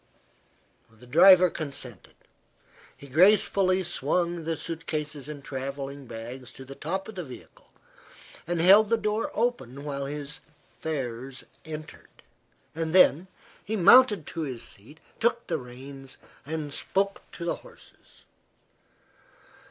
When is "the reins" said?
15.45-16.17